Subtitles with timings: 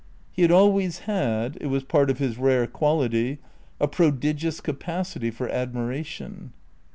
[0.31, 3.37] He had always had (it was part of his rare quality)
[3.79, 6.53] a prodigious capacity for admiration.